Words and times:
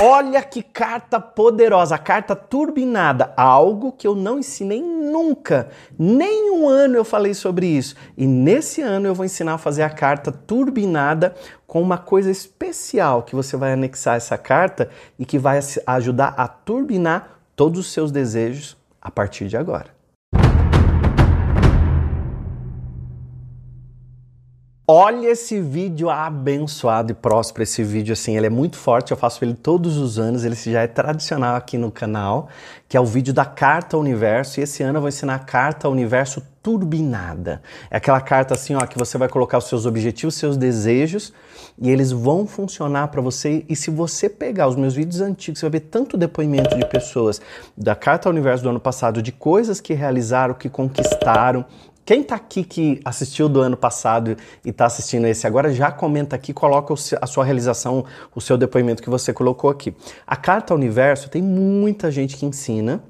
Olha 0.00 0.44
que 0.44 0.62
carta 0.62 1.18
poderosa, 1.18 1.98
carta 1.98 2.36
turbinada, 2.36 3.32
algo 3.36 3.90
que 3.90 4.06
eu 4.06 4.14
não 4.14 4.38
ensinei 4.38 4.80
nunca. 4.80 5.70
Nem 5.98 6.52
um 6.52 6.68
ano 6.68 6.94
eu 6.94 7.04
falei 7.04 7.34
sobre 7.34 7.66
isso. 7.66 7.96
E 8.16 8.24
nesse 8.24 8.80
ano 8.80 9.08
eu 9.08 9.14
vou 9.14 9.26
ensinar 9.26 9.54
a 9.54 9.58
fazer 9.58 9.82
a 9.82 9.90
carta 9.90 10.30
turbinada 10.30 11.34
com 11.66 11.82
uma 11.82 11.98
coisa 11.98 12.30
especial 12.30 13.24
que 13.24 13.34
você 13.34 13.56
vai 13.56 13.72
anexar 13.72 14.16
essa 14.16 14.38
carta 14.38 14.88
e 15.18 15.26
que 15.26 15.36
vai 15.36 15.58
ajudar 15.84 16.32
a 16.36 16.46
turbinar 16.46 17.40
todos 17.56 17.80
os 17.80 17.92
seus 17.92 18.12
desejos 18.12 18.76
a 19.02 19.10
partir 19.10 19.48
de 19.48 19.56
agora. 19.56 19.97
Olha 24.90 25.26
esse 25.26 25.60
vídeo 25.60 26.08
abençoado 26.08 27.12
e 27.12 27.14
próspero, 27.14 27.62
esse 27.62 27.84
vídeo 27.84 28.14
assim, 28.14 28.38
ele 28.38 28.46
é 28.46 28.48
muito 28.48 28.78
forte, 28.78 29.10
eu 29.10 29.18
faço 29.18 29.44
ele 29.44 29.52
todos 29.52 29.98
os 29.98 30.18
anos, 30.18 30.44
ele 30.44 30.54
já 30.54 30.80
é 30.80 30.86
tradicional 30.86 31.56
aqui 31.56 31.76
no 31.76 31.90
canal, 31.90 32.48
que 32.88 32.96
é 32.96 33.00
o 33.00 33.04
vídeo 33.04 33.34
da 33.34 33.44
carta 33.44 33.98
ao 33.98 34.00
universo, 34.00 34.58
e 34.58 34.62
esse 34.62 34.82
ano 34.82 34.96
eu 34.96 35.02
vou 35.02 35.10
ensinar 35.10 35.34
a 35.34 35.38
carta 35.40 35.86
ao 35.86 35.92
universo 35.92 36.42
turbinada. 36.62 37.60
É 37.90 37.98
aquela 37.98 38.18
carta 38.18 38.54
assim, 38.54 38.76
ó, 38.76 38.86
que 38.86 38.96
você 38.96 39.18
vai 39.18 39.28
colocar 39.28 39.58
os 39.58 39.64
seus 39.64 39.84
objetivos, 39.84 40.36
seus 40.36 40.56
desejos, 40.56 41.34
e 41.78 41.90
eles 41.90 42.10
vão 42.10 42.46
funcionar 42.46 43.08
para 43.08 43.20
você, 43.20 43.66
e 43.68 43.76
se 43.76 43.90
você 43.90 44.26
pegar 44.26 44.68
os 44.68 44.76
meus 44.76 44.94
vídeos 44.94 45.20
antigos, 45.20 45.60
você 45.60 45.68
vai 45.68 45.80
ver 45.80 45.86
tanto 45.88 46.16
depoimento 46.16 46.74
de 46.74 46.86
pessoas 46.86 47.42
da 47.76 47.94
carta 47.94 48.26
ao 48.26 48.32
universo 48.32 48.64
do 48.64 48.70
ano 48.70 48.80
passado, 48.80 49.20
de 49.20 49.32
coisas 49.32 49.82
que 49.82 49.92
realizaram, 49.92 50.54
que 50.54 50.70
conquistaram, 50.70 51.66
quem 52.08 52.22
está 52.22 52.36
aqui 52.36 52.64
que 52.64 53.02
assistiu 53.04 53.50
do 53.50 53.60
ano 53.60 53.76
passado 53.76 54.34
e 54.64 54.70
está 54.70 54.86
assistindo 54.86 55.26
esse 55.26 55.46
agora, 55.46 55.70
já 55.74 55.92
comenta 55.92 56.34
aqui, 56.34 56.54
coloca 56.54 56.94
a 56.94 57.26
sua 57.26 57.44
realização, 57.44 58.02
o 58.34 58.40
seu 58.40 58.56
depoimento 58.56 59.02
que 59.02 59.10
você 59.10 59.30
colocou 59.30 59.68
aqui. 59.68 59.94
A 60.26 60.34
Carta 60.34 60.74
Universo 60.74 61.28
tem 61.28 61.42
muita 61.42 62.10
gente 62.10 62.34
que 62.34 62.46
ensina, 62.46 63.04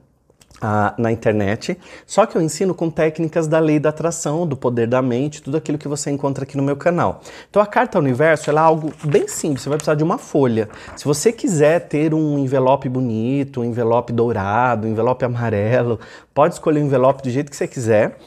Uh, 0.58 0.90
na 1.00 1.12
internet, 1.12 1.78
só 2.04 2.26
que 2.26 2.36
eu 2.36 2.42
ensino 2.42 2.74
com 2.74 2.90
técnicas 2.90 3.46
da 3.46 3.60
lei 3.60 3.78
da 3.78 3.90
atração, 3.90 4.44
do 4.44 4.56
poder 4.56 4.88
da 4.88 5.00
mente, 5.00 5.40
tudo 5.40 5.56
aquilo 5.56 5.78
que 5.78 5.86
você 5.86 6.10
encontra 6.10 6.42
aqui 6.42 6.56
no 6.56 6.64
meu 6.64 6.74
canal. 6.74 7.20
Então 7.48 7.62
a 7.62 7.66
carta 7.66 7.96
universo 7.96 8.50
é 8.50 8.58
algo 8.58 8.92
bem 9.04 9.28
simples, 9.28 9.62
você 9.62 9.68
vai 9.68 9.78
precisar 9.78 9.94
de 9.94 10.02
uma 10.02 10.18
folha. 10.18 10.68
Se 10.96 11.04
você 11.04 11.30
quiser 11.30 11.86
ter 11.86 12.12
um 12.12 12.36
envelope 12.40 12.88
bonito, 12.88 13.60
um 13.60 13.64
envelope 13.64 14.12
dourado, 14.12 14.88
um 14.88 14.90
envelope 14.90 15.24
amarelo, 15.24 16.00
pode 16.34 16.54
escolher 16.54 16.80
o 16.80 16.84
envelope 16.84 17.22
do 17.22 17.30
jeito 17.30 17.52
que 17.52 17.56
você 17.56 17.68
quiser. 17.68 18.18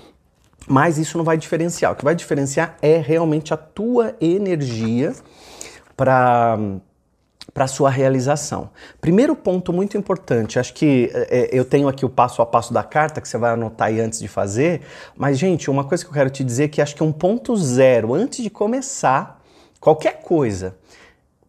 Mas 0.68 0.98
isso 0.98 1.18
não 1.18 1.26
vai 1.26 1.38
diferenciar. 1.38 1.92
O 1.92 1.96
que 1.96 2.04
vai 2.04 2.16
diferenciar 2.16 2.78
é 2.82 2.98
realmente 2.98 3.54
a 3.54 3.58
tua 3.58 4.16
energia 4.20 5.14
para 5.96 6.58
para 7.54 7.68
sua 7.68 7.90
realização. 7.90 8.70
Primeiro 9.02 9.36
ponto 9.36 9.74
muito 9.74 9.98
importante, 9.98 10.58
acho 10.58 10.74
que 10.74 11.12
é, 11.14 11.50
eu 11.52 11.66
tenho 11.66 11.88
aqui 11.88 12.06
o 12.06 12.10
passo 12.10 12.42
a 12.42 12.46
passo 12.46 12.74
da 12.74 12.84
carta 12.84 13.20
que 13.20 13.28
você 13.28 13.38
vai 13.38 13.52
anotar 13.52 13.90
aí 13.90 14.00
antes 14.00 14.20
de 14.20 14.28
fazer, 14.28 14.82
mas 15.18 15.38
gente, 15.38 15.70
uma 15.70 15.84
coisa 15.84 16.04
que 16.04 16.10
eu 16.10 16.14
quero 16.14 16.30
te 16.30 16.44
dizer 16.44 16.66
é 16.66 16.68
que 16.68 16.82
acho 16.82 16.96
que 16.96 17.04
um 17.04 17.12
ponto 17.12 17.56
zero 17.58 18.14
antes 18.14 18.42
de 18.42 18.50
começar 18.50 19.42
qualquer 19.82 20.22
coisa, 20.22 20.76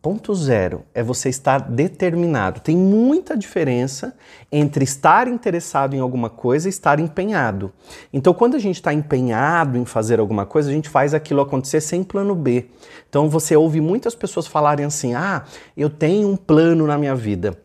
Ponto 0.03 0.35
zero 0.35 0.83
é 0.93 1.01
você 1.01 1.29
estar 1.29 1.61
determinado. 1.61 2.59
Tem 2.59 2.77
muita 2.77 3.37
diferença 3.37 4.17
entre 4.51 4.83
estar 4.83 5.29
interessado 5.29 5.95
em 5.95 6.01
alguma 6.01 6.29
coisa 6.29 6.67
e 6.67 6.71
estar 6.71 6.99
empenhado. 6.99 7.73
Então, 8.13 8.35
quando 8.35 8.57
a 8.57 8.59
gente 8.59 8.75
está 8.75 8.93
empenhado 8.93 9.79
em 9.79 9.85
fazer 9.85 10.19
alguma 10.19 10.45
coisa, 10.45 10.71
a 10.71 10.73
gente 10.73 10.89
faz 10.89 11.15
aquilo 11.15 11.41
acontecer 11.41 11.81
sem 11.81 12.03
plano 12.03 12.35
B. 12.35 12.67
Então, 13.09 13.29
você 13.29 13.55
ouve 13.55 13.81
muitas 13.81 14.13
pessoas 14.13 14.49
falarem 14.49 14.85
assim: 14.85 15.15
ah, 15.15 15.45
eu 15.77 15.89
tenho 15.89 16.29
um 16.29 16.37
plano 16.37 16.85
na 16.85 16.99
minha 16.99 17.15
vida. 17.15 17.57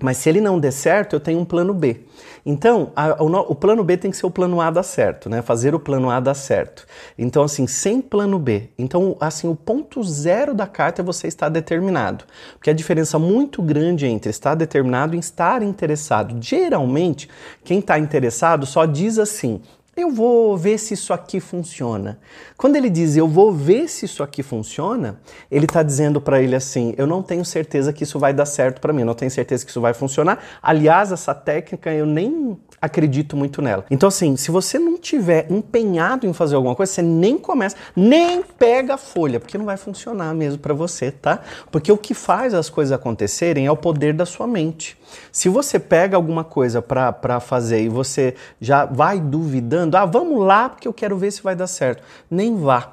Mas 0.00 0.18
se 0.18 0.28
ele 0.28 0.40
não 0.40 0.60
der 0.60 0.70
certo, 0.70 1.14
eu 1.14 1.20
tenho 1.20 1.40
um 1.40 1.44
plano 1.44 1.74
B. 1.74 2.02
Então, 2.46 2.92
a, 2.94 3.22
o, 3.22 3.26
o, 3.50 3.54
plano 3.54 3.82
B 3.82 3.96
tem 3.96 4.10
que 4.10 4.16
ser 4.16 4.26
o 4.26 4.30
plano 4.30 4.60
A 4.60 4.70
dar 4.70 4.84
certo, 4.84 5.28
né? 5.28 5.42
Fazer 5.42 5.74
o 5.74 5.80
plano 5.80 6.08
A 6.08 6.20
dar 6.20 6.34
certo. 6.34 6.86
Então, 7.18 7.42
assim, 7.42 7.66
sem 7.66 8.00
plano 8.00 8.38
B. 8.38 8.70
Então, 8.78 9.16
assim, 9.20 9.48
o 9.48 9.56
ponto 9.56 10.02
zero 10.04 10.54
da 10.54 10.66
carta 10.66 11.02
é 11.02 11.04
você 11.04 11.26
estar 11.26 11.48
determinado. 11.48 12.24
Porque 12.54 12.70
a 12.70 12.72
diferença 12.72 13.18
muito 13.18 13.60
grande 13.60 14.06
entre 14.06 14.30
estar 14.30 14.54
determinado 14.54 15.16
e 15.16 15.18
estar 15.18 15.62
interessado. 15.62 16.36
Geralmente, 16.40 17.28
quem 17.64 17.80
está 17.80 17.98
interessado 17.98 18.66
só 18.66 18.86
diz 18.86 19.18
assim: 19.18 19.60
eu 20.02 20.10
vou 20.10 20.56
ver 20.56 20.78
se 20.78 20.94
isso 20.94 21.12
aqui 21.12 21.40
funciona. 21.40 22.18
Quando 22.56 22.76
ele 22.76 22.90
diz 22.90 23.16
eu 23.16 23.28
vou 23.28 23.52
ver 23.52 23.88
se 23.88 24.04
isso 24.04 24.22
aqui 24.22 24.42
funciona, 24.42 25.20
ele 25.50 25.66
está 25.66 25.82
dizendo 25.82 26.20
para 26.20 26.42
ele 26.42 26.54
assim: 26.54 26.94
eu 26.96 27.06
não 27.06 27.22
tenho 27.22 27.44
certeza 27.44 27.92
que 27.92 28.04
isso 28.04 28.18
vai 28.18 28.32
dar 28.32 28.46
certo 28.46 28.80
para 28.80 28.92
mim, 28.92 29.00
eu 29.00 29.06
não 29.06 29.14
tenho 29.14 29.30
certeza 29.30 29.64
que 29.64 29.70
isso 29.70 29.80
vai 29.80 29.94
funcionar. 29.94 30.38
Aliás, 30.62 31.12
essa 31.12 31.34
técnica 31.34 31.92
eu 31.92 32.06
nem 32.06 32.58
acredito 32.80 33.36
muito 33.36 33.60
nela. 33.60 33.84
Então, 33.90 34.08
assim, 34.08 34.36
se 34.36 34.50
você 34.50 34.78
não 34.78 34.96
tiver 34.96 35.50
empenhado 35.50 36.26
em 36.26 36.32
fazer 36.32 36.54
alguma 36.54 36.74
coisa, 36.74 36.92
você 36.92 37.02
nem 37.02 37.36
começa, 37.36 37.76
nem 37.94 38.42
pega 38.42 38.94
a 38.94 38.98
folha, 38.98 39.40
porque 39.40 39.58
não 39.58 39.64
vai 39.64 39.76
funcionar 39.76 40.34
mesmo 40.34 40.58
para 40.58 40.74
você, 40.74 41.10
tá? 41.10 41.40
Porque 41.70 41.90
o 41.90 41.96
que 41.96 42.14
faz 42.14 42.54
as 42.54 42.70
coisas 42.70 42.92
acontecerem 42.92 43.66
é 43.66 43.70
o 43.70 43.76
poder 43.76 44.14
da 44.14 44.24
sua 44.24 44.46
mente. 44.46 44.96
Se 45.32 45.48
você 45.48 45.78
pega 45.78 46.16
alguma 46.16 46.44
coisa 46.44 46.82
para 46.82 47.40
fazer 47.40 47.82
e 47.82 47.88
você 47.88 48.34
já 48.60 48.84
vai 48.84 49.18
duvidando, 49.20 49.87
ah, 49.96 50.04
vamos 50.04 50.44
lá 50.44 50.68
porque 50.68 50.88
eu 50.88 50.92
quero 50.92 51.16
ver 51.16 51.30
se 51.30 51.42
vai 51.42 51.56
dar 51.56 51.66
certo. 51.66 52.02
Nem 52.30 52.56
vá 52.56 52.92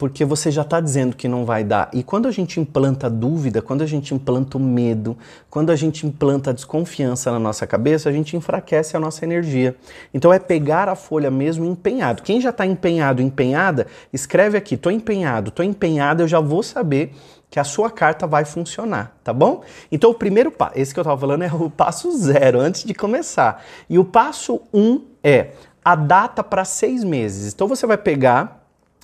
porque 0.00 0.24
você 0.24 0.50
já 0.50 0.62
está 0.62 0.80
dizendo 0.80 1.14
que 1.14 1.28
não 1.28 1.44
vai 1.44 1.62
dar. 1.62 1.90
E 1.92 2.02
quando 2.02 2.26
a 2.26 2.30
gente 2.30 2.58
implanta 2.58 3.10
dúvida, 3.10 3.60
quando 3.60 3.82
a 3.82 3.86
gente 3.86 4.14
implanta 4.14 4.56
o 4.56 4.60
medo, 4.60 5.14
quando 5.50 5.68
a 5.68 5.76
gente 5.76 6.06
implanta 6.06 6.48
a 6.48 6.52
desconfiança 6.54 7.30
na 7.30 7.38
nossa 7.38 7.66
cabeça, 7.66 8.08
a 8.08 8.12
gente 8.12 8.34
enfraquece 8.34 8.96
a 8.96 9.00
nossa 9.00 9.26
energia. 9.26 9.76
Então 10.14 10.32
é 10.32 10.38
pegar 10.38 10.88
a 10.88 10.94
folha 10.94 11.30
mesmo 11.30 11.66
empenhado. 11.66 12.22
Quem 12.22 12.40
já 12.40 12.48
está 12.48 12.64
empenhado, 12.64 13.20
empenhada, 13.20 13.86
escreve 14.10 14.56
aqui: 14.56 14.74
estou 14.74 14.90
empenhado, 14.90 15.50
estou 15.50 15.64
empenhada, 15.64 16.22
eu 16.22 16.28
já 16.28 16.40
vou 16.40 16.62
saber 16.62 17.12
que 17.50 17.60
a 17.60 17.64
sua 17.64 17.90
carta 17.90 18.26
vai 18.26 18.46
funcionar, 18.46 19.18
tá 19.22 19.34
bom? 19.34 19.62
Então 19.92 20.10
o 20.10 20.14
primeiro 20.14 20.52
passo, 20.52 20.72
esse 20.76 20.94
que 20.94 21.00
eu 21.00 21.02
estava 21.02 21.20
falando 21.20 21.42
é 21.42 21.52
o 21.52 21.68
passo 21.68 22.16
zero, 22.16 22.60
antes 22.60 22.84
de 22.84 22.94
começar. 22.94 23.62
E 23.88 23.98
o 23.98 24.04
passo 24.04 24.62
um 24.72 25.02
é 25.22 25.48
a 25.84 25.94
data 25.94 26.42
para 26.42 26.64
seis 26.64 27.04
meses. 27.04 27.52
Então 27.52 27.66
você 27.66 27.86
vai 27.86 27.98
pegar 27.98 28.60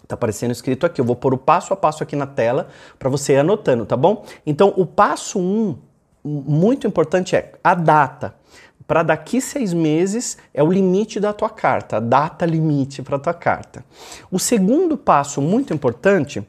Tá 0.07 0.15
aparecendo 0.15 0.53
escrito 0.53 0.87
aqui. 0.87 1.01
Eu 1.01 1.05
vou 1.05 1.17
pôr 1.17 1.35
o 1.35 1.39
passo 1.39 1.73
a 1.73 1.77
passo 1.77 2.03
aqui 2.03 2.15
na 2.15 2.27
tela 2.27 2.69
para 2.99 3.11
você 3.11 3.35
ir 3.35 3.39
anotando, 3.39 3.85
tá 3.85 3.97
bom? 3.97 4.25
Então, 4.47 4.73
o 4.77 4.87
passo 4.87 5.39
1, 5.39 5.43
um, 5.43 5.77
muito 6.25 6.87
importante, 6.87 7.35
é 7.35 7.53
a 7.63 7.75
data. 7.75 8.35
Para 8.87 9.03
daqui 9.03 9.41
seis 9.41 9.75
meses 9.75 10.39
é 10.55 10.63
o 10.63 10.71
limite 10.71 11.19
da 11.19 11.33
tua 11.33 11.51
carta, 11.51 11.97
a 11.97 12.01
data 12.01 12.47
limite 12.47 13.03
para 13.03 13.19
tua 13.19 13.35
carta. 13.35 13.85
O 14.31 14.39
segundo 14.39 14.97
passo, 14.97 15.43
muito 15.43 15.75
importante, 15.75 16.47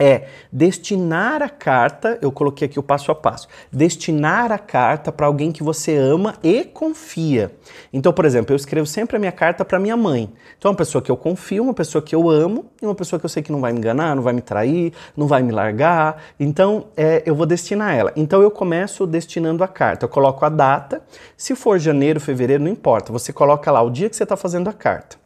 é 0.00 0.24
destinar 0.50 1.42
a 1.42 1.48
carta, 1.50 2.18
eu 2.22 2.32
coloquei 2.32 2.66
aqui 2.66 2.78
o 2.78 2.82
passo 2.82 3.12
a 3.12 3.14
passo, 3.14 3.46
destinar 3.70 4.50
a 4.50 4.58
carta 4.58 5.12
para 5.12 5.26
alguém 5.26 5.52
que 5.52 5.62
você 5.62 5.94
ama 5.94 6.36
e 6.42 6.64
confia. 6.64 7.52
Então, 7.92 8.10
por 8.10 8.24
exemplo, 8.24 8.54
eu 8.54 8.56
escrevo 8.56 8.86
sempre 8.86 9.16
a 9.16 9.18
minha 9.20 9.30
carta 9.30 9.62
para 9.62 9.78
minha 9.78 9.98
mãe. 9.98 10.32
Então, 10.56 10.70
é 10.70 10.72
uma 10.72 10.76
pessoa 10.76 11.02
que 11.02 11.10
eu 11.10 11.16
confio, 11.18 11.62
uma 11.62 11.74
pessoa 11.74 12.00
que 12.00 12.14
eu 12.14 12.30
amo 12.30 12.64
e 12.80 12.86
uma 12.86 12.94
pessoa 12.94 13.20
que 13.20 13.26
eu 13.26 13.28
sei 13.28 13.42
que 13.42 13.52
não 13.52 13.60
vai 13.60 13.72
me 13.72 13.78
enganar, 13.78 14.16
não 14.16 14.22
vai 14.22 14.32
me 14.32 14.40
trair, 14.40 14.94
não 15.14 15.26
vai 15.26 15.42
me 15.42 15.52
largar. 15.52 16.22
Então, 16.40 16.86
é, 16.96 17.22
eu 17.26 17.34
vou 17.34 17.44
destinar 17.44 17.94
ela. 17.94 18.10
Então, 18.16 18.40
eu 18.40 18.50
começo 18.50 19.06
destinando 19.06 19.62
a 19.62 19.68
carta. 19.68 20.06
Eu 20.06 20.08
coloco 20.08 20.44
a 20.46 20.48
data. 20.48 21.02
Se 21.36 21.54
for 21.54 21.78
janeiro, 21.78 22.18
fevereiro, 22.18 22.64
não 22.64 22.70
importa. 22.70 23.12
Você 23.12 23.34
coloca 23.34 23.70
lá 23.70 23.82
o 23.82 23.90
dia 23.90 24.08
que 24.08 24.16
você 24.16 24.22
está 24.22 24.36
fazendo 24.36 24.70
a 24.70 24.72
carta. 24.72 25.18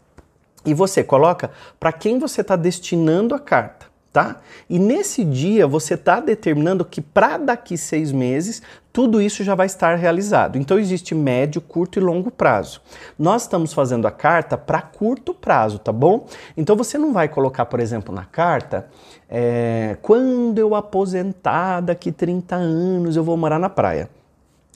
E 0.67 0.75
você 0.75 1.05
coloca 1.05 1.51
para 1.79 1.93
quem 1.93 2.19
você 2.19 2.41
está 2.41 2.57
destinando 2.57 3.35
a 3.35 3.39
carta 3.39 3.94
tá? 4.15 4.37
E 4.71 4.79
nesse 4.79 5.25
dia 5.25 5.67
você 5.67 5.95
está 5.95 6.21
determinando 6.21 6.85
que 6.85 7.01
para 7.01 7.37
daqui 7.37 7.77
seis 7.77 8.13
meses 8.13 8.63
tudo 8.93 9.21
isso 9.21 9.43
já 9.43 9.57
vai 9.57 9.67
estar 9.67 9.97
realizado. 9.97 10.57
Então 10.57 10.79
existe 10.79 11.17
médio, 11.17 11.61
curto 11.61 11.99
e 11.99 12.01
longo 12.01 12.31
prazo. 12.31 12.81
Nós 13.19 13.43
estamos 13.43 13.73
fazendo 13.73 14.07
a 14.07 14.13
carta 14.13 14.57
para 14.57 14.81
curto 14.81 15.35
prazo, 15.35 15.81
tá 15.81 15.91
bom? 15.91 16.29
Então 16.57 16.77
você 16.77 16.97
não 16.97 17.13
vai 17.13 17.27
colocar, 17.27 17.67
por 17.67 17.81
exemplo, 17.81 18.15
na 18.15 18.25
carta, 18.25 18.87
é, 19.29 19.97
quando 20.01 20.61
eu 20.61 20.77
aposentar 20.77 21.81
daqui 21.81 22.13
30 22.13 22.55
anos 22.55 23.17
eu 23.17 23.25
vou 23.25 23.37
morar 23.37 23.59
na 23.59 23.69
praia 23.69 24.09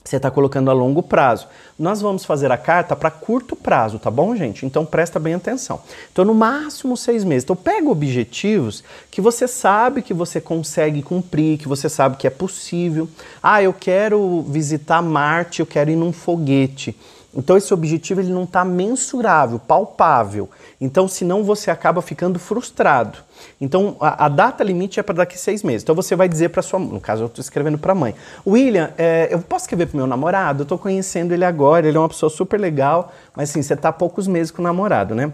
você 0.09 0.17
está 0.17 0.31
colocando 0.31 0.69
a 0.69 0.73
longo 0.73 1.03
prazo. 1.03 1.47
Nós 1.77 2.01
vamos 2.01 2.25
fazer 2.25 2.51
a 2.51 2.57
carta 2.57 2.95
para 2.95 3.11
curto 3.11 3.55
prazo, 3.55 3.99
tá 3.99 4.09
bom, 4.09 4.35
gente? 4.35 4.65
Então 4.65 4.85
presta 4.85 5.19
bem 5.19 5.35
atenção. 5.35 5.81
Então, 6.11 6.25
no 6.25 6.33
máximo 6.33 6.97
seis 6.97 7.23
meses. 7.23 7.43
Então, 7.43 7.55
pega 7.55 7.89
objetivos 7.89 8.83
que 9.11 9.21
você 9.21 9.47
sabe 9.47 10.01
que 10.01 10.13
você 10.13 10.41
consegue 10.41 11.01
cumprir, 11.01 11.57
que 11.57 11.67
você 11.67 11.87
sabe 11.87 12.17
que 12.17 12.27
é 12.27 12.29
possível. 12.29 13.07
Ah, 13.41 13.61
eu 13.61 13.73
quero 13.73 14.41
visitar 14.47 15.01
Marte, 15.01 15.59
eu 15.59 15.65
quero 15.65 15.91
ir 15.91 15.95
num 15.95 16.11
foguete. 16.11 16.95
Então 17.33 17.55
esse 17.55 17.73
objetivo 17.73 18.21
ele 18.21 18.33
não 18.33 18.43
está 18.43 18.65
mensurável, 18.65 19.59
palpável. 19.59 20.49
Então 20.81 21.07
senão 21.07 21.43
você 21.43 21.69
acaba 21.69 22.01
ficando 22.01 22.39
frustrado. 22.39 23.19
Então 23.61 23.95
a, 23.99 24.25
a 24.25 24.29
data 24.29 24.63
limite 24.63 24.99
é 24.99 25.03
para 25.03 25.15
daqui 25.15 25.37
seis 25.37 25.61
meses. 25.61 25.83
Então 25.83 25.95
você 25.95 26.15
vai 26.15 26.27
dizer 26.27 26.49
para 26.49 26.61
sua, 26.61 26.79
no 26.79 26.99
caso 26.99 27.23
eu 27.23 27.27
estou 27.27 27.41
escrevendo 27.41 27.77
para 27.77 27.91
a 27.91 27.95
mãe, 27.95 28.15
William, 28.45 28.91
é, 28.97 29.27
eu 29.31 29.39
posso 29.39 29.65
escrever 29.65 29.87
para 29.87 29.97
meu 29.97 30.07
namorado? 30.07 30.61
Eu 30.61 30.63
estou 30.63 30.77
conhecendo 30.77 31.33
ele 31.33 31.45
agora, 31.45 31.87
ele 31.87 31.97
é 31.97 31.99
uma 31.99 32.09
pessoa 32.09 32.29
super 32.29 32.59
legal, 32.59 33.11
mas 33.35 33.51
assim 33.51 33.61
você 33.61 33.73
está 33.73 33.89
há 33.89 33.93
poucos 33.93 34.27
meses 34.27 34.51
com 34.51 34.61
o 34.61 34.63
namorado, 34.63 35.13
né? 35.13 35.31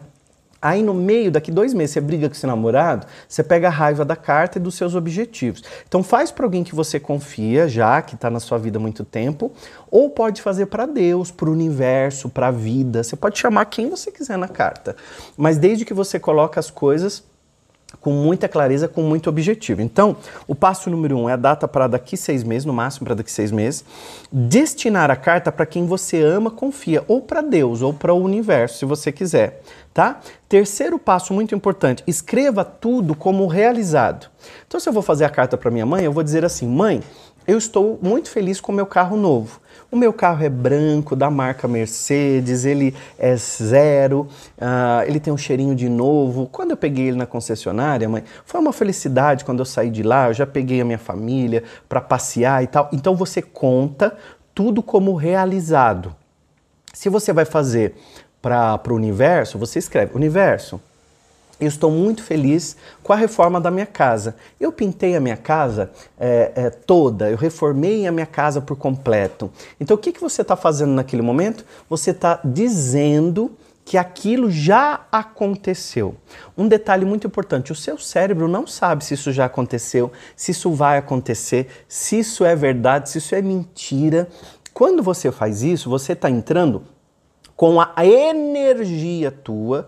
Aí 0.66 0.82
no 0.82 0.96
meio, 0.96 1.30
daqui 1.30 1.52
dois 1.52 1.76
meses, 1.76 1.94
você 1.94 2.02
briga 2.02 2.28
com 2.28 2.34
seu 2.34 2.48
namorado, 2.48 3.06
você 3.30 3.44
pega 3.44 3.68
a 3.68 3.70
raiva 3.70 4.04
da 4.04 4.16
carta 4.16 4.58
e 4.58 4.62
dos 4.62 4.74
seus 4.74 4.96
objetivos. 4.96 5.62
Então 5.88 6.02
faz 6.02 6.32
para 6.32 6.44
alguém 6.44 6.64
que 6.64 6.74
você 6.74 7.00
confia, 7.00 7.70
já 7.70 8.02
que 8.02 8.16
está 8.16 8.32
na 8.32 8.40
sua 8.40 8.58
vida 8.58 8.80
há 8.80 8.82
muito 8.82 9.06
tempo, 9.06 9.52
ou 9.92 10.10
pode 10.10 10.42
fazer 10.42 10.66
para 10.66 10.88
Deus, 10.88 11.30
para 11.30 11.48
o 11.48 11.52
universo, 11.52 12.30
para 12.30 12.48
a 12.48 12.52
vida. 12.52 13.04
Você 13.04 13.16
pode 13.16 13.38
chamar 13.38 13.66
quem 13.66 13.92
você 13.92 14.12
quiser 14.12 14.40
na 14.40 14.48
carta, 14.48 14.96
mas 15.38 15.60
desde 15.60 15.86
que 15.86 15.94
você 15.94 16.20
coloque 16.20 16.58
as 16.58 16.72
coisas 16.72 17.24
com 18.02 18.12
muita 18.12 18.48
clareza, 18.48 18.88
com 18.88 19.02
muito 19.02 19.30
objetivo. 19.30 19.82
Então, 19.82 20.16
o 20.48 20.54
passo 20.54 20.90
número 20.90 21.18
um 21.18 21.30
é 21.30 21.34
a 21.34 21.38
data 21.38 21.68
para 21.68 21.88
daqui 21.88 22.18
seis 22.18 22.44
meses, 22.44 22.66
no 22.66 22.74
máximo 22.74 23.06
para 23.06 23.16
daqui 23.16 23.32
seis 23.32 23.52
meses. 23.52 23.84
Destinar 24.32 25.10
a 25.10 25.16
carta 25.16 25.52
para 25.52 25.66
quem 25.66 25.86
você 25.86 26.22
ama, 26.22 26.52
confia, 26.52 27.04
ou 27.08 27.22
para 27.22 27.42
Deus, 27.42 27.82
ou 27.82 27.94
para 27.94 28.14
o 28.14 28.22
universo, 28.22 28.80
se 28.80 28.86
você 28.86 29.12
quiser 29.12 29.62
tá? 29.96 30.20
Terceiro 30.50 31.00
passo 31.00 31.34
muito 31.34 31.56
importante, 31.56 32.04
escreva 32.06 32.66
tudo 32.66 33.16
como 33.16 33.48
realizado. 33.48 34.28
Então, 34.68 34.78
se 34.78 34.90
eu 34.90 34.94
vou 34.94 35.02
fazer 35.02 35.24
a 35.24 35.30
carta 35.30 35.58
para 35.58 35.72
minha 35.72 35.86
mãe, 35.86 36.04
eu 36.04 36.12
vou 36.12 36.22
dizer 36.22 36.44
assim: 36.44 36.68
mãe, 36.68 37.02
eu 37.48 37.58
estou 37.58 38.00
muito 38.02 38.30
feliz 38.30 38.60
com 38.60 38.72
o 38.72 38.76
meu 38.76 38.86
carro 38.86 39.16
novo. 39.16 39.60
O 39.92 39.96
meu 39.96 40.12
carro 40.12 40.44
é 40.44 40.50
branco, 40.50 41.16
da 41.16 41.30
marca 41.30 41.68
Mercedes, 41.68 42.66
ele 42.66 42.94
é 43.18 43.36
zero, 43.36 44.28
uh, 44.58 45.08
ele 45.08 45.20
tem 45.20 45.32
um 45.32 45.38
cheirinho 45.38 45.76
de 45.76 45.88
novo. 45.88 46.50
Quando 46.52 46.72
eu 46.72 46.78
peguei 46.78 47.08
ele 47.08 47.18
na 47.18 47.26
concessionária, 47.26 48.10
mãe, 48.10 48.24
foi 48.46 48.60
uma 48.60 48.74
felicidade 48.74 49.46
quando 49.46 49.60
eu 49.60 49.66
saí 49.66 49.90
de 49.90 50.02
lá. 50.02 50.28
Eu 50.28 50.34
já 50.34 50.46
peguei 50.46 50.82
a 50.82 50.86
minha 50.86 50.98
família 50.98 51.64
para 51.88 52.02
passear 52.02 52.64
e 52.64 52.68
tal. 52.68 52.90
Então 52.92 53.16
você 53.16 53.42
conta 53.42 54.18
tudo 54.54 54.82
como 54.82 55.14
realizado. 55.14 56.16
Se 56.94 57.08
você 57.08 57.32
vai 57.32 57.46
fazer 57.46 57.96
para 58.42 58.82
o 58.90 58.96
universo, 58.96 59.58
você 59.58 59.80
escreve: 59.80 60.16
Universo, 60.16 60.82
eu 61.60 61.68
estou 61.68 61.90
muito 61.90 62.24
feliz 62.24 62.76
com 63.02 63.14
a 63.14 63.16
reforma 63.16 63.62
da 63.62 63.72
minha 63.72 63.86
casa. 63.86 64.36
Eu 64.60 64.72
pintei 64.72 65.16
a 65.16 65.20
minha 65.20 65.38
casa 65.38 65.92
é, 66.20 66.52
é, 66.56 66.70
toda, 66.70 67.30
eu 67.30 67.38
reformei 67.38 68.06
a 68.06 68.12
minha 68.12 68.26
casa 68.26 68.62
por 68.62 68.76
completo. 68.76 69.52
Então, 69.80 69.96
o 69.96 69.98
que, 69.98 70.12
que 70.12 70.22
você 70.22 70.42
está 70.42 70.56
fazendo 70.56 70.92
naquele 70.92 71.22
momento? 71.22 71.66
Você 71.90 72.12
está 72.12 72.40
dizendo 72.44 73.52
que 73.86 73.98
aquilo 73.98 74.50
já 74.50 75.06
aconteceu. 75.12 76.16
Um 76.58 76.68
detalhe 76.68 77.06
muito 77.06 77.28
importante: 77.28 77.72
o 77.72 77.76
seu 77.76 77.98
cérebro 77.98 78.48
não 78.48 78.66
sabe 78.66 79.06
se 79.06 79.14
isso 79.14 79.32
já 79.32 79.46
aconteceu, 79.46 80.12
se 80.36 80.52
isso 80.52 80.72
vai 80.72 80.98
acontecer, 80.98 81.68
se 81.88 82.20
isso 82.20 82.44
é 82.44 82.56
verdade, 82.56 83.10
se 83.10 83.20
isso 83.20 83.36
é 83.36 83.42
mentira. 83.42 84.28
Quando 84.74 85.02
você 85.02 85.32
faz 85.32 85.62
isso, 85.62 85.90
você 85.90 86.14
está 86.14 86.30
entrando 86.30 86.84
com 87.56 87.80
a 87.80 87.94
energia 88.06 89.32
tua 89.32 89.88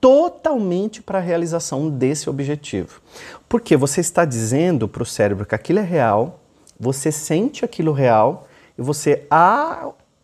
totalmente 0.00 1.02
para 1.02 1.18
a 1.18 1.22
realização 1.22 1.90
desse 1.90 2.30
objetivo. 2.30 3.00
Porque 3.48 3.76
você 3.76 4.00
está 4.00 4.24
dizendo 4.24 4.88
para 4.88 5.02
o 5.02 5.06
cérebro 5.06 5.46
que 5.46 5.54
aquilo 5.54 5.78
é 5.78 5.82
real, 5.82 6.40
você 6.78 7.10
sente 7.10 7.64
aquilo 7.64 7.92
real 7.92 8.46
e 8.76 8.82
você 8.82 9.26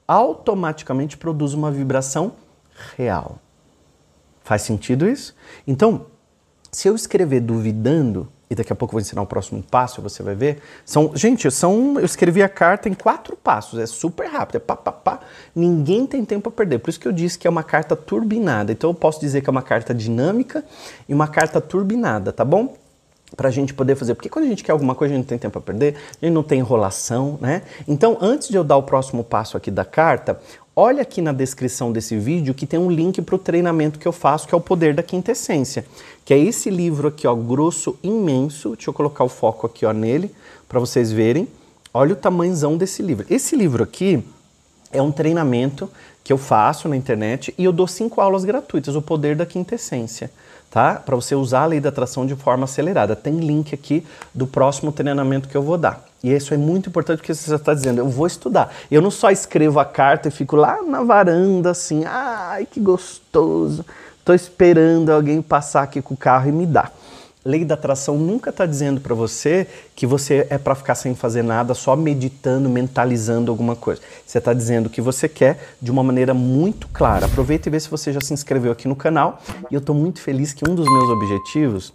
automaticamente 0.07 1.17
produz 1.17 1.55
uma 1.55 1.71
vibração 1.71 2.33
real. 2.97 3.39
Faz 4.43 4.63
sentido 4.63 5.09
isso? 5.09 5.35
Então, 5.67 6.07
se 6.71 6.89
eu 6.89 6.95
escrever 6.95 7.41
duvidando, 7.41 8.29
e 8.49 8.55
daqui 8.55 8.73
a 8.73 8.77
pouco 8.77 8.93
eu 8.93 8.97
vou 8.97 9.01
ensinar 9.01 9.23
o 9.23 9.27
próximo 9.27 9.63
passo, 9.63 10.03
você 10.03 10.23
vai 10.23 10.35
ver. 10.35 10.59
São, 10.85 11.13
gente, 11.15 11.51
são, 11.51 11.99
eu 11.99 12.05
escrevi 12.05 12.43
a 12.43 12.49
carta 12.49 12.89
em 12.89 12.95
quatro 12.95 13.37
passos, 13.37 13.79
é 13.79 13.87
super 13.87 14.27
rápido, 14.29 14.57
é 14.57 14.59
pá, 14.59 14.77
pá, 14.77 14.93
pá. 14.93 15.21
Ninguém 15.55 16.07
tem 16.07 16.25
tempo 16.25 16.49
a 16.49 16.53
perder. 16.53 16.79
Por 16.79 16.91
isso 16.91 17.01
que 17.01 17.09
eu 17.09 17.13
disse 17.13 17.39
que 17.39 17.47
é 17.47 17.51
uma 17.51 17.63
carta 17.63 17.97
turbinada. 17.97 18.73
Então 18.73 18.91
eu 18.91 18.95
posso 18.95 19.21
dizer 19.21 19.41
que 19.41 19.49
é 19.49 19.53
uma 19.53 19.63
carta 19.63 19.95
dinâmica 19.95 20.65
e 21.09 21.15
uma 21.15 21.27
carta 21.27 21.61
turbinada, 21.61 22.33
tá 22.33 22.45
bom? 22.45 22.77
Pra 23.35 23.51
gente 23.51 23.75
poder 23.75 23.97
fazer, 23.97 24.15
porque 24.15 24.29
quando 24.29 24.45
a 24.45 24.49
gente 24.49 24.63
quer 24.63 24.71
alguma 24.71 24.95
coisa, 24.95 25.13
a 25.13 25.17
gente 25.17 25.25
não 25.25 25.29
tem 25.29 25.39
tempo 25.39 25.59
a 25.59 25.63
perder, 25.63 25.97
a 26.23 26.25
gente 26.25 26.35
não 26.35 26.43
tem 26.43 26.61
enrolação, 26.61 27.37
né? 27.41 27.63
Então, 27.89 28.17
antes 28.21 28.49
de 28.49 28.57
eu 28.57 28.63
dar 28.63 28.77
o 28.77 28.83
próximo 28.83 29.25
passo 29.25 29.57
aqui 29.57 29.73
da 29.73 29.85
carta, 29.85 30.39
Olha 30.77 31.03
aqui 31.03 31.23
na 31.23 31.33
descrição 31.33 31.93
desse 31.93 32.17
vídeo 32.17 32.53
que 32.53 32.67
tem 32.67 32.81
um 32.81 32.91
link 32.91 33.23
para 33.23 33.35
o 33.37 33.39
treinamento 33.39 33.99
que 33.99 34.09
eu 34.09 34.13
faço, 34.13 34.49
que 34.49 34.55
é 34.55 34.59
o 34.59 34.61
Poder 34.61 34.95
da 34.95 35.03
Quintessência, 35.03 35.87
que 36.25 36.35
é 36.35 36.39
esse 36.39 36.69
livro 36.69 37.09
aqui, 37.09 37.27
ó, 37.27 37.35
grosso, 37.35 37.97
imenso. 38.03 38.75
Deixa 38.75 38.91
eu 38.91 38.95
colocar 38.95 39.23
o 39.23 39.29
foco 39.29 39.67
aqui, 39.67 39.87
ó, 39.87 39.93
nele, 39.93 40.35
para 40.69 40.81
vocês 40.81 41.13
verem. 41.13 41.47
Olha 41.93 42.15
o 42.15 42.17
tamanhozão 42.17 42.77
desse 42.77 43.03
livro. 43.03 43.25
Esse 43.31 43.55
livro 43.55 43.85
aqui 43.85 44.25
é 44.91 45.01
um 45.01 45.13
treinamento 45.13 45.89
que 46.25 46.33
eu 46.33 46.39
faço 46.39 46.89
na 46.89 46.97
internet 46.97 47.55
e 47.57 47.65
eu 47.65 47.73
dou 47.73 47.87
cinco 47.87 48.21
aulas 48.21 48.45
gratuitas, 48.45 48.97
o 48.97 49.03
Poder 49.03 49.37
da 49.37 49.47
Quintessência 49.47 50.31
tá? 50.75 50.97
Para 50.97 51.15
você 51.15 51.37
usar 51.37 51.63
a 51.63 51.67
lei 51.67 51.79
da 51.79 51.91
atração 51.91 52.27
de 52.27 52.35
forma 52.35 52.65
acelerada. 52.65 53.15
Tem 53.15 53.39
link 53.39 53.73
aqui 53.73 54.05
do 54.35 54.45
próximo 54.45 54.91
treinamento 54.91 55.49
que 55.49 55.57
eu 55.57 55.63
vou 55.63 55.79
dar. 55.79 56.05
E 56.25 56.35
isso 56.35 56.55
é 56.55 56.57
muito 56.57 56.89
importante 56.89 57.19
porque 57.19 57.35
você 57.35 57.55
está 57.55 57.75
dizendo, 57.75 57.99
eu 57.99 58.09
vou 58.09 58.27
estudar. 58.27 58.75
Eu 58.91 59.03
não 59.03 59.11
só 59.11 59.31
escrevo 59.31 59.79
a 59.79 59.85
carta 59.85 60.29
e 60.29 60.31
fico 60.31 60.57
lá 60.57 60.83
na 60.83 61.05
varanda 61.05 61.71
assim, 61.71 62.03
ai 62.07 62.67
que 62.67 62.81
gostoso. 62.81 63.85
Estou 64.19 64.35
esperando 64.35 65.11
alguém 65.11 65.43
passar 65.43 65.83
aqui 65.83 66.01
com 66.01 66.15
o 66.15 66.17
carro 66.17 66.49
e 66.49 66.53
me 66.53 66.65
dar 66.65 66.91
lei 67.45 67.65
da 67.65 67.75
atração 67.75 68.17
nunca 68.17 68.51
está 68.51 68.65
dizendo 68.65 69.01
para 69.01 69.15
você 69.15 69.67
que 69.95 70.07
você 70.07 70.47
é 70.49 70.57
para 70.57 70.75
ficar 70.75 70.95
sem 70.95 71.15
fazer 71.15 71.43
nada, 71.43 71.75
só 71.75 71.95
meditando, 71.95 72.69
mentalizando 72.71 73.53
alguma 73.53 73.77
coisa. 73.77 74.01
Você 74.27 74.39
está 74.39 74.55
dizendo 74.55 74.87
o 74.87 74.91
que 74.91 75.01
você 75.01 75.29
quer 75.29 75.77
de 75.81 75.91
uma 75.91 76.03
maneira 76.03 76.33
muito 76.33 76.89
clara. 76.89 77.27
Aproveita 77.27 77.69
e 77.69 77.71
vê 77.71 77.79
se 77.79 77.91
você 77.91 78.13
já 78.13 78.21
se 78.21 78.33
inscreveu 78.33 78.73
aqui 78.73 78.89
no 78.89 78.97
canal. 78.97 79.43
E 79.71 79.75
eu 79.75 79.79
estou 79.81 79.95
muito 79.95 80.21
feliz 80.21 80.53
que 80.53 80.69
um 80.69 80.75
dos 80.75 80.89
meus 80.89 81.11
objetivos 81.11 81.93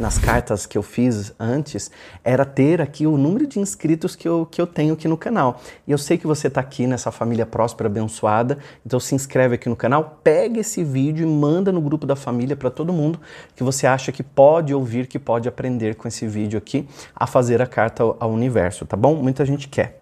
nas 0.00 0.16
cartas 0.16 0.64
que 0.64 0.78
eu 0.78 0.82
fiz 0.82 1.32
antes 1.38 1.90
era 2.24 2.46
ter 2.46 2.80
aqui 2.80 3.06
o 3.06 3.18
número 3.18 3.46
de 3.46 3.60
inscritos 3.60 4.16
que 4.16 4.26
eu, 4.26 4.48
que 4.50 4.58
eu 4.60 4.66
tenho 4.66 4.94
aqui 4.94 5.06
no 5.06 5.16
canal. 5.16 5.60
E 5.86 5.92
eu 5.92 5.98
sei 5.98 6.16
que 6.16 6.26
você 6.26 6.48
está 6.48 6.58
aqui 6.58 6.86
nessa 6.86 7.12
família 7.12 7.44
próspera, 7.44 7.86
abençoada, 7.86 8.58
então 8.84 8.98
se 8.98 9.14
inscreve 9.14 9.56
aqui 9.56 9.68
no 9.68 9.76
canal, 9.76 10.18
pega 10.24 10.58
esse 10.58 10.82
vídeo 10.82 11.28
e 11.28 11.30
manda 11.30 11.70
no 11.70 11.82
grupo 11.82 12.06
da 12.06 12.16
família 12.16 12.56
para 12.56 12.70
todo 12.70 12.94
mundo 12.94 13.20
que 13.54 13.62
você 13.62 13.86
acha 13.86 14.10
que 14.10 14.22
pode 14.22 14.72
ouvir, 14.72 15.06
que 15.06 15.18
pode 15.18 15.46
aprender 15.46 15.94
com 15.94 16.08
esse 16.08 16.26
vídeo 16.26 16.56
aqui 16.56 16.88
a 17.14 17.26
fazer 17.26 17.60
a 17.60 17.66
carta 17.66 18.02
ao, 18.02 18.30
universo, 18.30 18.86
tá 18.86 18.96
bom? 18.96 19.14
Muita 19.16 19.44
gente 19.44 19.68
quer. 19.68 20.00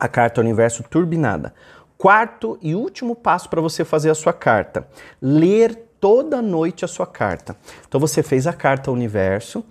A 0.00 0.08
carta 0.08 0.40
ao 0.40 0.44
universo 0.44 0.82
turbinada. 0.82 1.52
Quarto 1.98 2.58
e 2.62 2.74
último 2.74 3.14
passo 3.14 3.50
para 3.50 3.60
você 3.60 3.84
fazer 3.84 4.10
a 4.10 4.14
sua 4.14 4.32
carta: 4.32 4.86
ler 5.20 5.85
toda 6.00 6.42
noite 6.42 6.84
a 6.84 6.88
sua 6.88 7.06
carta. 7.06 7.56
Então 7.88 8.00
você 8.00 8.22
fez 8.22 8.46
a 8.46 8.52
carta 8.52 8.90
ao 8.90 8.94
universo 8.94 9.64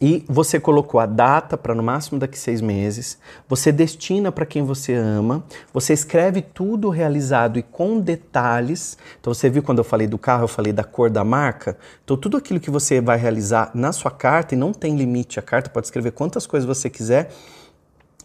e 0.00 0.24
você 0.28 0.58
colocou 0.58 0.98
a 0.98 1.06
data 1.06 1.56
para 1.56 1.76
no 1.76 1.82
máximo 1.82 2.18
daqui 2.18 2.36
seis 2.36 2.60
meses, 2.60 3.18
você 3.48 3.70
destina 3.70 4.32
para 4.32 4.44
quem 4.44 4.64
você 4.64 4.94
ama, 4.94 5.44
você 5.72 5.92
escreve 5.92 6.42
tudo 6.42 6.90
realizado 6.90 7.56
e 7.56 7.62
com 7.62 8.00
detalhes. 8.00 8.98
Então 9.20 9.32
você 9.32 9.48
viu 9.48 9.62
quando 9.62 9.78
eu 9.78 9.84
falei 9.84 10.08
do 10.08 10.18
carro, 10.18 10.42
eu 10.42 10.48
falei 10.48 10.72
da 10.72 10.82
cor 10.82 11.08
da 11.08 11.22
marca. 11.22 11.76
Então 12.04 12.16
tudo 12.16 12.36
aquilo 12.36 12.58
que 12.58 12.68
você 12.68 13.00
vai 13.00 13.16
realizar 13.16 13.70
na 13.74 13.92
sua 13.92 14.10
carta, 14.10 14.56
e 14.56 14.58
não 14.58 14.72
tem 14.72 14.96
limite, 14.96 15.38
a 15.38 15.42
carta 15.42 15.70
pode 15.70 15.86
escrever 15.86 16.10
quantas 16.10 16.48
coisas 16.48 16.66
você 16.66 16.90
quiser. 16.90 17.30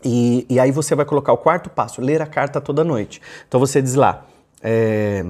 E, 0.03 0.47
e 0.49 0.59
aí 0.59 0.71
você 0.71 0.95
vai 0.95 1.05
colocar 1.05 1.31
o 1.31 1.37
quarto 1.37 1.69
passo, 1.69 2.01
ler 2.01 2.23
a 2.23 2.25
carta 2.27 2.59
toda 2.59 2.83
noite. 2.83 3.21
Então 3.47 3.59
você 3.59 3.83
diz 3.83 3.93
lá, 3.93 4.25
é, 4.63 5.23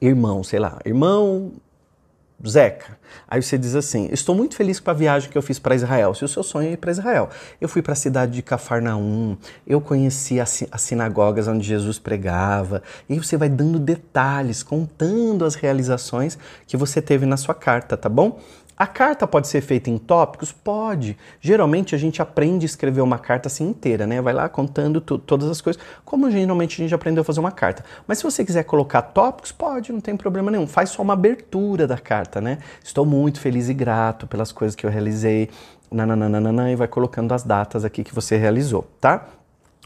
irmão, 0.00 0.42
sei 0.42 0.58
lá, 0.58 0.78
irmão 0.84 1.52
Zeca. 2.46 2.98
Aí 3.28 3.42
você 3.42 3.58
diz 3.58 3.74
assim: 3.74 4.08
Estou 4.10 4.34
muito 4.34 4.54
feliz 4.56 4.80
com 4.80 4.90
a 4.90 4.94
viagem 4.94 5.30
que 5.30 5.36
eu 5.36 5.42
fiz 5.42 5.58
para 5.58 5.74
Israel. 5.74 6.14
Se 6.14 6.24
o 6.24 6.28
seu 6.28 6.42
sonho 6.42 6.68
é 6.68 6.72
ir 6.72 6.76
para 6.76 6.90
Israel, 6.90 7.28
eu 7.60 7.68
fui 7.68 7.82
para 7.82 7.92
a 7.92 7.96
cidade 7.96 8.32
de 8.32 8.42
Cafarnaum, 8.42 9.36
eu 9.66 9.80
conheci 9.80 10.40
as, 10.40 10.64
as 10.70 10.80
sinagogas 10.80 11.48
onde 11.48 11.66
Jesus 11.66 11.98
pregava, 11.98 12.82
e 13.08 13.18
você 13.18 13.36
vai 13.36 13.48
dando 13.48 13.78
detalhes, 13.78 14.62
contando 14.62 15.44
as 15.44 15.54
realizações 15.54 16.38
que 16.66 16.76
você 16.76 17.02
teve 17.02 17.26
na 17.26 17.36
sua 17.36 17.54
carta, 17.54 17.96
tá 17.96 18.08
bom? 18.08 18.40
A 18.80 18.86
carta 18.86 19.26
pode 19.26 19.46
ser 19.46 19.60
feita 19.60 19.90
em 19.90 19.98
tópicos? 19.98 20.52
Pode. 20.52 21.14
Geralmente 21.38 21.94
a 21.94 21.98
gente 21.98 22.22
aprende 22.22 22.64
a 22.64 22.66
escrever 22.66 23.02
uma 23.02 23.18
carta 23.18 23.46
assim 23.46 23.68
inteira, 23.68 24.06
né? 24.06 24.22
Vai 24.22 24.32
lá 24.32 24.48
contando 24.48 25.02
todas 25.02 25.50
as 25.50 25.60
coisas, 25.60 25.82
como 26.02 26.30
geralmente 26.30 26.80
a 26.80 26.82
gente 26.82 26.94
aprendeu 26.94 27.20
a 27.20 27.24
fazer 27.24 27.40
uma 27.40 27.52
carta. 27.52 27.84
Mas 28.06 28.16
se 28.16 28.24
você 28.24 28.42
quiser 28.42 28.62
colocar 28.62 29.02
tópicos, 29.02 29.52
pode, 29.52 29.92
não 29.92 30.00
tem 30.00 30.16
problema 30.16 30.50
nenhum. 30.50 30.66
Faz 30.66 30.88
só 30.88 31.02
uma 31.02 31.12
abertura 31.12 31.86
da 31.86 31.98
carta, 31.98 32.40
né? 32.40 32.56
Estou 32.82 33.04
muito 33.04 33.38
feliz 33.38 33.68
e 33.68 33.74
grato 33.74 34.26
pelas 34.26 34.50
coisas 34.50 34.74
que 34.74 34.86
eu 34.86 34.90
realizei, 34.90 35.50
nananana, 35.92 36.72
e 36.72 36.74
vai 36.74 36.88
colocando 36.88 37.34
as 37.34 37.42
datas 37.42 37.84
aqui 37.84 38.02
que 38.02 38.14
você 38.14 38.38
realizou, 38.38 38.88
tá? 38.98 39.26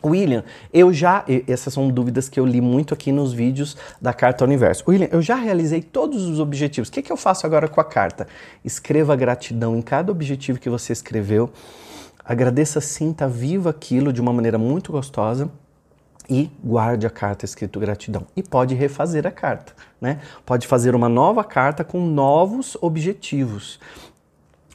William, 0.04 0.44
eu 0.72 0.92
já. 0.92 1.24
Essas 1.48 1.74
são 1.74 1.88
dúvidas 1.88 2.28
que 2.28 2.38
eu 2.38 2.46
li 2.46 2.60
muito 2.60 2.92
aqui 2.94 3.10
nos 3.10 3.32
vídeos 3.32 3.76
da 4.00 4.12
Carta 4.12 4.44
Universo. 4.44 4.84
William, 4.86 5.08
eu 5.10 5.22
já 5.22 5.34
realizei 5.36 5.82
todos 5.82 6.24
os 6.24 6.38
objetivos. 6.38 6.88
O 6.88 6.92
que, 6.92 7.02
que 7.02 7.12
eu 7.12 7.16
faço 7.16 7.46
agora 7.46 7.68
com 7.68 7.80
a 7.80 7.84
carta? 7.84 8.26
Escreva 8.64 9.16
gratidão 9.16 9.76
em 9.76 9.82
cada 9.82 10.12
objetivo 10.12 10.58
que 10.58 10.68
você 10.68 10.92
escreveu. 10.92 11.50
Agradeça, 12.24 12.80
sinta, 12.80 13.28
viva 13.28 13.70
aquilo 13.70 14.12
de 14.12 14.20
uma 14.20 14.32
maneira 14.32 14.58
muito 14.58 14.92
gostosa 14.92 15.50
e 16.28 16.50
guarde 16.62 17.06
a 17.06 17.10
carta 17.10 17.44
escrito 17.44 17.78
gratidão. 17.78 18.26
E 18.34 18.42
pode 18.42 18.74
refazer 18.74 19.26
a 19.26 19.30
carta, 19.30 19.74
né? 20.00 20.20
Pode 20.46 20.66
fazer 20.66 20.94
uma 20.94 21.08
nova 21.08 21.44
carta 21.44 21.84
com 21.84 22.00
novos 22.00 22.78
objetivos 22.80 23.78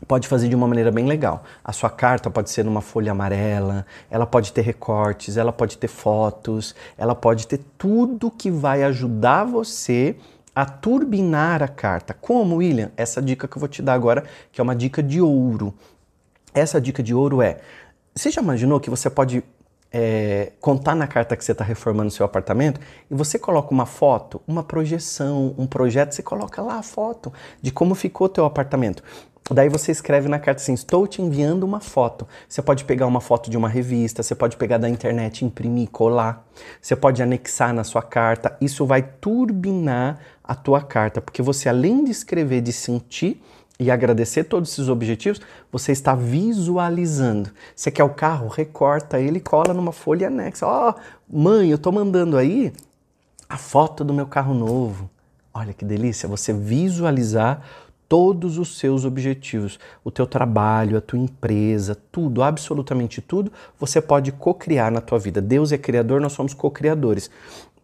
pode 0.08 0.28
fazer 0.28 0.48
de 0.48 0.56
uma 0.56 0.68
maneira 0.68 0.92
bem 0.92 1.06
legal. 1.06 1.44
A 1.64 1.72
sua 1.72 1.90
carta 1.90 2.30
pode 2.30 2.50
ser 2.50 2.64
numa 2.64 2.82
folha 2.82 3.12
amarela, 3.12 3.86
ela 4.10 4.26
pode 4.26 4.52
ter 4.54 4.62
recortes, 4.62 5.38
ela 5.38 5.52
pode 5.52 5.78
ter 5.78 5.88
fotos, 5.88 6.76
ela 6.98 7.16
pode 7.16 7.48
ter 7.48 7.60
tudo 7.78 8.32
que 8.32 8.50
vai 8.50 8.84
ajudar 8.84 9.44
você 9.44 10.16
a 10.56 10.66
turbinar 10.66 11.64
a 11.64 11.68
carta. 11.68 12.14
Como, 12.14 12.58
William? 12.58 12.92
Essa 12.98 13.22
dica 13.22 13.48
que 13.48 13.56
eu 13.56 13.60
vou 13.60 13.70
te 13.70 13.82
dar 13.82 13.94
agora, 13.94 14.24
que 14.52 14.60
é 14.60 14.64
uma 14.64 14.76
dica 14.76 15.02
de 15.02 15.22
ouro. 15.22 15.74
Essa 16.54 16.82
dica 16.82 17.02
de 17.02 17.14
ouro 17.14 17.42
é: 17.42 17.60
você 18.14 18.32
já 18.32 18.42
imaginou 18.42 18.80
que 18.80 18.90
você 18.90 19.10
pode 19.10 19.44
é, 19.92 20.52
contar 20.60 20.96
na 20.96 21.08
carta 21.08 21.36
que 21.36 21.44
você 21.44 21.52
está 21.52 21.64
reformando 21.64 22.12
seu 22.12 22.26
apartamento 22.26 22.80
e 23.10 23.16
você 23.16 23.40
coloca 23.40 23.74
uma 23.74 23.86
foto, 23.86 24.42
uma 24.48 24.64
projeção, 24.64 25.54
um 25.58 25.66
projeto, 25.66 26.14
você 26.14 26.22
coloca 26.22 26.62
lá 26.62 26.76
a 26.76 26.84
foto 26.84 27.34
de 27.62 27.72
como 27.72 27.96
ficou 27.96 28.30
teu 28.30 28.46
apartamento. 28.46 29.04
Daí 29.52 29.68
você 29.68 29.92
escreve 29.92 30.28
na 30.28 30.38
carta 30.38 30.62
assim: 30.62 30.74
Estou 30.74 31.08
te 31.08 31.22
enviando 31.22 31.64
uma 31.64 31.80
foto. 31.80 32.28
Você 32.48 32.62
pode 32.62 32.86
pegar 32.86 33.08
uma 33.08 33.20
foto 33.20 33.50
de 33.50 33.58
uma 33.58 33.68
revista, 33.68 34.22
você 34.22 34.36
pode 34.36 34.58
pegar 34.58 34.78
da 34.78 34.88
internet, 34.88 35.44
imprimir, 35.44 35.90
colar. 35.90 36.46
Você 36.82 36.96
pode 36.96 37.22
anexar 37.24 37.74
na 37.74 37.84
sua 37.84 38.02
carta. 38.02 38.56
Isso 38.62 38.86
vai 38.86 39.02
turbinar 39.02 40.20
a 40.44 40.54
tua 40.54 40.82
carta, 40.82 41.20
porque 41.22 41.42
você, 41.42 41.68
além 41.68 42.04
de 42.04 42.12
escrever, 42.12 42.62
de 42.62 42.72
sentir 42.72 43.42
e 43.80 43.90
agradecer 43.90 44.44
todos 44.44 44.72
esses 44.74 44.90
objetivos, 44.90 45.40
você 45.72 45.94
está 45.94 46.14
visualizando. 46.14 47.50
Você 47.74 47.90
quer 47.90 48.04
o 48.04 48.10
carro? 48.10 48.50
Recorta 48.50 49.20
ele, 49.20 49.40
cola 49.40 49.74
numa 49.74 49.94
folha 49.94 50.28
anexa. 50.28 50.68
Ó, 50.68 50.90
oh, 50.90 51.40
mãe, 51.40 51.70
eu 51.70 51.76
estou 51.76 51.94
mandando 51.94 52.38
aí 52.38 52.74
a 53.48 53.58
foto 53.58 54.04
do 54.04 54.14
meu 54.14 54.28
carro 54.28 54.54
novo. 54.54 55.10
Olha 55.54 55.74
que 55.74 55.86
delícia, 55.86 56.28
você 56.28 56.54
visualizar 56.54 57.62
todos 58.10 58.58
os 58.58 58.80
seus 58.80 59.06
objetivos, 59.06 59.80
o 60.04 60.10
teu 60.10 60.26
trabalho, 60.26 60.98
a 60.98 61.02
tua 61.02 61.20
empresa, 61.20 61.96
tudo, 62.12 62.42
absolutamente 62.42 63.22
tudo, 63.22 63.52
você 63.80 64.02
pode 64.02 64.32
co-criar 64.32 64.92
na 64.92 65.00
tua 65.00 65.20
vida. 65.20 65.40
Deus 65.40 65.72
é 65.72 65.78
criador, 65.78 66.20
nós 66.20 66.34
somos 66.34 66.56
co-criadores. 66.56 67.30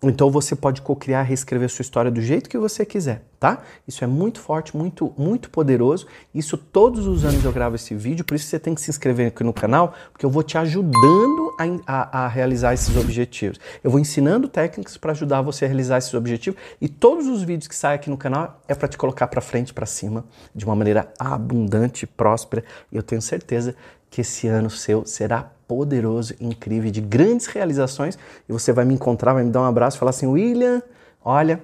Então 0.03 0.29
você 0.29 0.55
pode 0.55 0.81
co-criar, 0.81 1.23
reescrever 1.23 1.69
sua 1.69 1.81
história 1.81 2.11
do 2.11 2.21
jeito 2.21 2.49
que 2.49 2.57
você 2.57 2.85
quiser, 2.85 3.23
tá? 3.39 3.61
Isso 3.87 4.03
é 4.03 4.07
muito 4.07 4.39
forte, 4.39 4.75
muito, 4.75 5.13
muito 5.17 5.49
poderoso. 5.49 6.05
Isso 6.33 6.57
todos 6.57 7.07
os 7.07 7.25
anos 7.25 7.43
eu 7.43 7.51
gravo 7.51 7.75
esse 7.75 7.95
vídeo, 7.95 8.23
por 8.23 8.35
isso 8.35 8.45
você 8.45 8.59
tem 8.59 8.75
que 8.75 8.81
se 8.81 8.89
inscrever 8.89 9.27
aqui 9.27 9.43
no 9.43 9.53
canal, 9.53 9.93
porque 10.11 10.25
eu 10.25 10.29
vou 10.29 10.43
te 10.43 10.57
ajudando 10.57 11.55
a, 11.57 11.63
a, 11.87 12.25
a 12.25 12.27
realizar 12.27 12.73
esses 12.73 12.95
objetivos. 12.95 13.59
Eu 13.83 13.89
vou 13.89 13.99
ensinando 13.99 14.47
técnicas 14.47 14.97
para 14.97 15.11
ajudar 15.11 15.41
você 15.41 15.65
a 15.65 15.67
realizar 15.67 15.97
esses 15.97 16.13
objetivos 16.13 16.59
e 16.79 16.87
todos 16.87 17.27
os 17.27 17.41
vídeos 17.41 17.67
que 17.67 17.75
saem 17.75 17.95
aqui 17.95 18.09
no 18.09 18.17
canal 18.17 18.61
é 18.67 18.75
para 18.75 18.87
te 18.87 18.97
colocar 18.97 19.27
para 19.27 19.41
frente, 19.41 19.73
para 19.73 19.85
cima, 19.85 20.25
de 20.53 20.65
uma 20.65 20.75
maneira 20.75 21.11
abundante, 21.17 22.05
próspera. 22.05 22.63
E 22.91 22.97
eu 22.97 23.03
tenho 23.03 23.21
certeza 23.21 23.75
que 24.15 24.21
esse 24.21 24.47
ano 24.47 24.69
seu 24.69 25.05
será 25.05 25.51
poderoso, 25.67 26.33
incrível, 26.39 26.89
de 26.89 27.01
grandes 27.01 27.47
realizações. 27.47 28.17
E 28.47 28.53
você 28.53 28.71
vai 28.71 28.85
me 28.85 28.93
encontrar, 28.93 29.33
vai 29.33 29.43
me 29.43 29.51
dar 29.51 29.59
um 29.59 29.65
abraço 29.65 29.97
falar 29.97 30.11
assim: 30.11 30.25
William, 30.25 30.81
olha, 31.21 31.61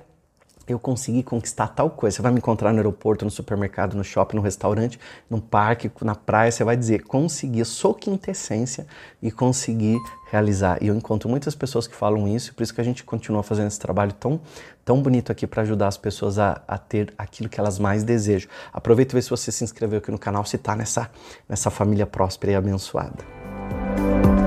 eu 0.72 0.80
consegui 0.80 1.24
conquistar 1.24 1.68
tal 1.68 1.90
coisa. 1.90 2.18
Você 2.18 2.22
vai 2.22 2.32
me 2.32 2.40
encontrar 2.40 2.72
no 2.72 2.78
aeroporto, 2.78 3.26
no 3.26 3.32
supermercado, 3.32 3.96
no 3.96 4.04
shopping, 4.04 4.38
no 4.38 4.42
restaurante, 4.42 5.00
no 5.30 5.42
parque, 5.42 5.92
na 6.02 6.16
praia. 6.16 6.52
Você 6.52 6.64
vai 6.64 6.76
dizer: 6.76 7.04
consegui, 7.04 7.64
sou 7.66 7.94
quintessência 7.94 8.86
e 9.22 9.32
consegui 9.32 9.98
realizar. 10.32 10.82
E 10.82 10.88
eu 10.88 10.96
encontro 10.96 11.30
muitas 11.30 11.54
pessoas 11.54 11.88
que 11.88 11.96
falam 11.96 12.28
isso, 12.28 12.54
por 12.54 12.64
isso 12.64 12.74
que 12.74 12.82
a 12.82 12.84
gente 12.84 13.04
continua 13.04 13.44
fazendo 13.44 13.68
esse 13.68 13.80
trabalho 13.80 14.14
tão, 14.14 14.40
tão 14.86 15.02
bonito 15.02 15.32
aqui 15.32 15.46
para 15.46 15.62
ajudar 15.64 15.88
as 15.88 15.98
pessoas 15.98 16.40
a, 16.40 16.62
a, 16.68 16.78
ter 16.78 17.14
aquilo 17.18 17.50
que 17.50 17.60
elas 17.60 17.78
mais 17.78 18.04
desejam. 18.04 18.50
Aproveita 18.72 19.14
e 19.14 19.16
vê 19.16 19.22
se 19.22 19.30
você 19.30 19.52
se 19.52 19.64
inscreveu 19.64 20.00
aqui 20.00 20.10
no 20.10 20.18
canal, 20.18 20.46
se 20.46 20.56
está 20.56 20.76
nessa, 20.76 21.10
nessa 21.48 21.70
família 21.70 22.08
próspera 22.08 22.54
e 22.54 22.56
abençoada. 22.56 24.41